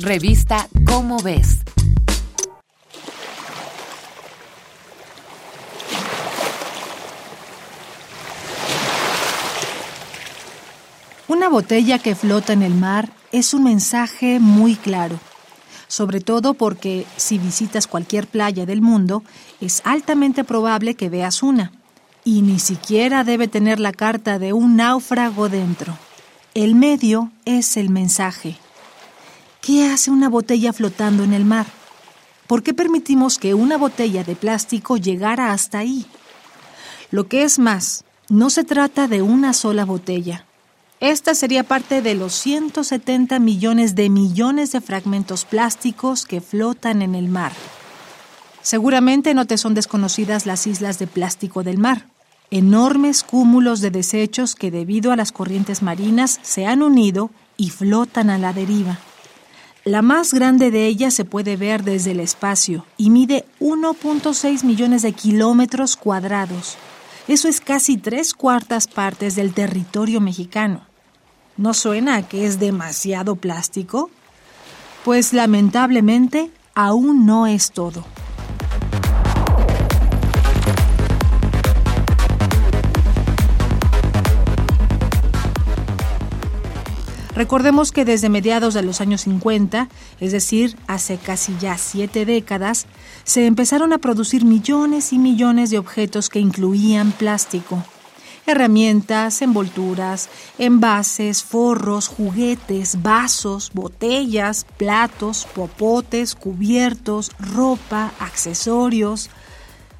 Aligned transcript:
Revista 0.00 0.68
Cómo 0.86 1.20
ves. 1.20 1.60
Una 11.28 11.48
botella 11.48 12.00
que 12.00 12.16
flota 12.16 12.52
en 12.52 12.62
el 12.62 12.74
mar 12.74 13.08
es 13.30 13.54
un 13.54 13.62
mensaje 13.62 14.40
muy 14.40 14.74
claro, 14.74 15.20
sobre 15.86 16.20
todo 16.20 16.54
porque 16.54 17.06
si 17.16 17.38
visitas 17.38 17.86
cualquier 17.86 18.26
playa 18.26 18.66
del 18.66 18.82
mundo, 18.82 19.22
es 19.60 19.80
altamente 19.84 20.42
probable 20.42 20.96
que 20.96 21.08
veas 21.08 21.40
una, 21.44 21.70
y 22.24 22.42
ni 22.42 22.58
siquiera 22.58 23.22
debe 23.22 23.46
tener 23.46 23.78
la 23.78 23.92
carta 23.92 24.40
de 24.40 24.52
un 24.52 24.74
náufrago 24.74 25.48
dentro. 25.48 25.96
El 26.54 26.74
medio 26.74 27.30
es 27.44 27.76
el 27.76 27.90
mensaje. 27.90 28.58
¿Qué 29.64 29.86
hace 29.86 30.10
una 30.10 30.28
botella 30.28 30.74
flotando 30.74 31.24
en 31.24 31.32
el 31.32 31.46
mar? 31.46 31.64
¿Por 32.46 32.62
qué 32.62 32.74
permitimos 32.74 33.38
que 33.38 33.54
una 33.54 33.78
botella 33.78 34.22
de 34.22 34.36
plástico 34.36 34.98
llegara 34.98 35.52
hasta 35.52 35.78
ahí? 35.78 36.04
Lo 37.10 37.28
que 37.28 37.44
es 37.44 37.58
más, 37.58 38.04
no 38.28 38.50
se 38.50 38.64
trata 38.64 39.08
de 39.08 39.22
una 39.22 39.54
sola 39.54 39.86
botella. 39.86 40.44
Esta 41.00 41.34
sería 41.34 41.64
parte 41.64 42.02
de 42.02 42.14
los 42.14 42.34
170 42.34 43.38
millones 43.38 43.94
de 43.94 44.10
millones 44.10 44.72
de 44.72 44.82
fragmentos 44.82 45.46
plásticos 45.46 46.26
que 46.26 46.42
flotan 46.42 47.00
en 47.00 47.14
el 47.14 47.28
mar. 47.28 47.52
Seguramente 48.60 49.32
no 49.32 49.46
te 49.46 49.56
son 49.56 49.72
desconocidas 49.72 50.44
las 50.44 50.66
islas 50.66 50.98
de 50.98 51.06
plástico 51.06 51.62
del 51.62 51.78
mar, 51.78 52.04
enormes 52.50 53.24
cúmulos 53.24 53.80
de 53.80 53.90
desechos 53.90 54.56
que 54.56 54.70
debido 54.70 55.10
a 55.10 55.16
las 55.16 55.32
corrientes 55.32 55.80
marinas 55.80 56.38
se 56.42 56.66
han 56.66 56.82
unido 56.82 57.30
y 57.56 57.70
flotan 57.70 58.28
a 58.28 58.36
la 58.36 58.52
deriva. 58.52 58.98
La 59.84 60.00
más 60.00 60.32
grande 60.32 60.70
de 60.70 60.86
ellas 60.86 61.12
se 61.12 61.26
puede 61.26 61.56
ver 61.56 61.84
desde 61.84 62.12
el 62.12 62.20
espacio 62.20 62.86
y 62.96 63.10
mide 63.10 63.44
1.6 63.60 64.64
millones 64.64 65.02
de 65.02 65.12
kilómetros 65.12 65.96
cuadrados. 65.96 66.76
Eso 67.28 67.48
es 67.48 67.60
casi 67.60 67.98
tres 67.98 68.32
cuartas 68.32 68.86
partes 68.86 69.36
del 69.36 69.52
territorio 69.52 70.22
mexicano. 70.22 70.86
¿No 71.58 71.74
suena 71.74 72.16
a 72.16 72.26
que 72.26 72.46
es 72.46 72.58
demasiado 72.58 73.36
plástico? 73.36 74.08
Pues 75.04 75.34
lamentablemente 75.34 76.50
aún 76.74 77.26
no 77.26 77.46
es 77.46 77.70
todo. 77.70 78.06
Recordemos 87.44 87.92
que 87.92 88.06
desde 88.06 88.30
mediados 88.30 88.72
de 88.72 88.80
los 88.80 89.02
años 89.02 89.20
50, 89.20 89.90
es 90.18 90.32
decir, 90.32 90.78
hace 90.86 91.18
casi 91.18 91.54
ya 91.60 91.76
siete 91.76 92.24
décadas, 92.24 92.86
se 93.24 93.44
empezaron 93.44 93.92
a 93.92 93.98
producir 93.98 94.46
millones 94.46 95.12
y 95.12 95.18
millones 95.18 95.68
de 95.68 95.76
objetos 95.76 96.30
que 96.30 96.38
incluían 96.40 97.12
plástico 97.12 97.84
herramientas, 98.46 99.42
envolturas, 99.42 100.30
envases, 100.58 101.42
forros, 101.42 102.08
juguetes, 102.08 103.02
vasos, 103.02 103.70
botellas, 103.74 104.64
platos, 104.78 105.46
popotes, 105.54 106.34
cubiertos, 106.34 107.30
ropa, 107.38 108.12
accesorios. 108.20 109.28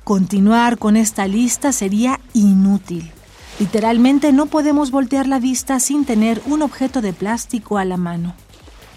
Continuar 0.02 0.78
con 0.78 0.96
esta 0.96 1.26
lista 1.26 1.72
sería 1.72 2.20
inútil. 2.32 3.12
Literalmente 3.58 4.32
no 4.32 4.46
podemos 4.46 4.90
voltear 4.90 5.26
la 5.26 5.38
vista 5.38 5.80
sin 5.80 6.04
tener 6.04 6.42
un 6.46 6.62
objeto 6.62 7.00
de 7.00 7.12
plástico 7.12 7.78
a 7.78 7.84
la 7.84 7.96
mano. 7.96 8.34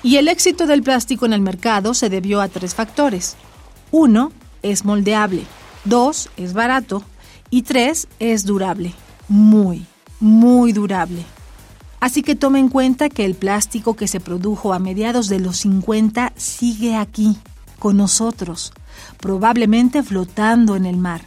Y 0.03 0.17
el 0.17 0.27
éxito 0.27 0.67
del 0.67 0.83
plástico 0.83 1.25
en 1.25 1.33
el 1.33 1.41
mercado 1.41 1.93
se 1.93 2.09
debió 2.09 2.41
a 2.41 2.47
tres 2.47 2.75
factores. 2.75 3.35
Uno, 3.91 4.31
es 4.63 4.85
moldeable. 4.85 5.43
Dos, 5.85 6.29
es 6.37 6.53
barato. 6.53 7.03
Y 7.49 7.63
tres, 7.63 8.07
es 8.19 8.45
durable 8.45 8.93
muy, 9.27 9.85
muy 10.19 10.73
durable. 10.73 11.25
Así 11.99 12.21
que 12.21 12.35
tome 12.35 12.59
en 12.59 12.69
cuenta 12.69 13.09
que 13.09 13.25
el 13.25 13.35
plástico 13.35 13.95
que 13.95 14.07
se 14.07 14.19
produjo 14.19 14.73
a 14.73 14.79
mediados 14.79 15.29
de 15.29 15.39
los 15.39 15.57
50 15.57 16.33
sigue 16.35 16.95
aquí, 16.95 17.37
con 17.79 17.97
nosotros, 17.97 18.71
probablemente 19.19 20.03
flotando 20.03 20.75
en 20.75 20.85
el 20.85 20.97
mar. 20.97 21.21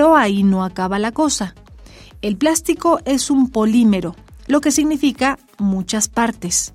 Pero 0.00 0.16
ahí 0.16 0.44
no 0.44 0.64
acaba 0.64 0.98
la 0.98 1.12
cosa. 1.12 1.54
El 2.22 2.38
plástico 2.38 3.00
es 3.04 3.30
un 3.30 3.50
polímero, 3.50 4.16
lo 4.46 4.62
que 4.62 4.70
significa 4.70 5.38
muchas 5.58 6.08
partes. 6.08 6.72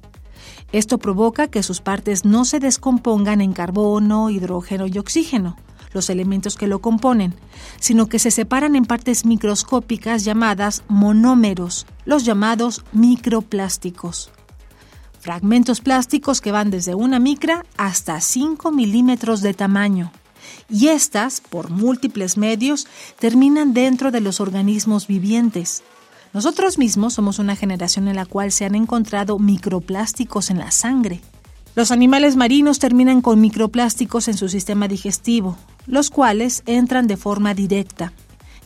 Esto 0.72 1.00
provoca 1.00 1.48
que 1.48 1.64
sus 1.64 1.82
partes 1.82 2.24
no 2.24 2.46
se 2.46 2.60
descompongan 2.60 3.42
en 3.42 3.54
carbono, 3.54 4.30
hidrógeno 4.30 4.86
y 4.86 5.00
oxígeno, 5.00 5.58
los 5.92 6.12
elementos 6.12 6.56
que 6.56 6.68
lo 6.68 6.82
componen, 6.82 7.34
sino 7.80 8.06
que 8.06 8.20
se 8.20 8.30
separan 8.30 8.76
en 8.76 8.86
partes 8.86 9.26
microscópicas 9.26 10.24
llamadas 10.24 10.84
monómeros, 10.88 11.88
los 12.06 12.26
llamados 12.26 12.86
microplásticos. 12.92 14.30
Fragmentos 15.20 15.82
plásticos 15.82 16.42
que 16.42 16.52
van 16.52 16.70
desde 16.70 16.94
una 16.94 17.18
micra 17.18 17.66
hasta 17.76 18.22
5 18.22 18.72
milímetros 18.72 19.42
de 19.42 19.56
tamaño. 19.56 20.12
Y 20.70 20.88
estas, 20.88 21.42
por 21.42 21.70
múltiples 21.70 22.38
medios, 22.38 22.88
terminan 23.20 23.74
dentro 23.74 24.12
de 24.12 24.22
los 24.22 24.40
organismos 24.40 25.08
vivientes, 25.08 25.84
nosotros 26.36 26.78
mismos 26.78 27.14
somos 27.14 27.40
una 27.40 27.56
generación 27.56 28.10
en 28.10 28.18
la 28.18 28.26
cual 28.26 28.52
se 28.52 28.66
han 28.66 28.76
encontrado 28.76 29.40
microplásticos 29.40 30.50
en 30.50 30.58
la 30.58 30.70
sangre. 30.70 31.22
Los 31.76 31.92
animales 31.92 32.36
marinos 32.36 32.78
terminan 32.78 33.22
con 33.22 33.40
microplásticos 33.40 34.28
en 34.28 34.36
su 34.36 34.50
sistema 34.50 34.90
digestivo, 34.90 35.58
los 35.88 36.10
cuales 36.10 36.62
entran 36.66 37.08
de 37.08 37.16
forma 37.16 37.54
directa, 37.54 38.12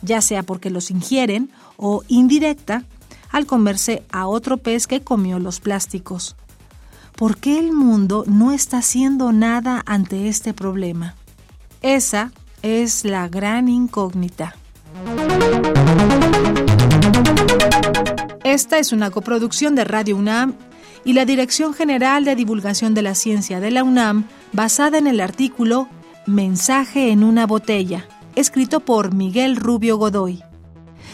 ya 0.02 0.20
sea 0.20 0.42
porque 0.42 0.68
los 0.68 0.90
ingieren 0.90 1.48
o 1.76 2.02
indirecta 2.08 2.82
al 3.30 3.46
comerse 3.46 4.02
a 4.10 4.26
otro 4.26 4.56
pez 4.56 4.88
que 4.88 5.02
comió 5.02 5.38
los 5.38 5.60
plásticos. 5.60 6.34
¿Por 7.14 7.36
qué 7.36 7.60
el 7.60 7.70
mundo 7.70 8.24
no 8.26 8.50
está 8.50 8.78
haciendo 8.78 9.30
nada 9.30 9.80
ante 9.86 10.26
este 10.26 10.54
problema? 10.54 11.14
Esa 11.82 12.30
es 12.62 13.06
la 13.06 13.28
gran 13.28 13.68
incógnita. 13.68 14.54
Esta 18.44 18.78
es 18.78 18.92
una 18.92 19.10
coproducción 19.10 19.74
de 19.74 19.84
Radio 19.84 20.16
UNAM 20.16 20.54
y 21.06 21.14
la 21.14 21.24
Dirección 21.24 21.72
General 21.72 22.24
de 22.26 22.36
Divulgación 22.36 22.92
de 22.92 23.00
la 23.00 23.14
Ciencia 23.14 23.60
de 23.60 23.70
la 23.70 23.82
UNAM, 23.82 24.26
basada 24.52 24.98
en 24.98 25.06
el 25.06 25.20
artículo 25.20 25.88
Mensaje 26.26 27.12
en 27.12 27.24
una 27.24 27.46
botella, 27.46 28.06
escrito 28.36 28.80
por 28.80 29.14
Miguel 29.14 29.56
Rubio 29.56 29.96
Godoy. 29.96 30.42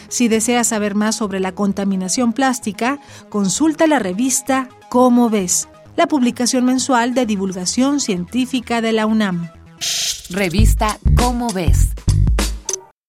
Si 0.09 0.27
deseas 0.27 0.67
saber 0.67 0.95
más 0.95 1.15
sobre 1.15 1.39
la 1.39 1.53
contaminación 1.53 2.33
plástica, 2.33 2.99
consulta 3.29 3.87
la 3.87 3.99
revista 3.99 4.67
Cómo 4.89 5.29
ves, 5.29 5.69
la 5.95 6.07
publicación 6.07 6.65
mensual 6.65 7.13
de 7.13 7.25
divulgación 7.25 8.01
científica 8.01 8.81
de 8.81 8.91
la 8.91 9.05
UNAM. 9.05 9.49
Revista 10.29 10.97
Cómo 11.15 11.49
ves 11.49 11.96